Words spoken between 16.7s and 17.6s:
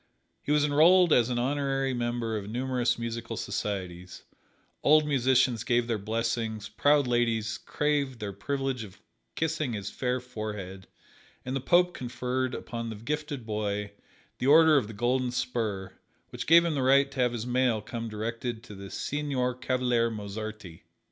the right to have his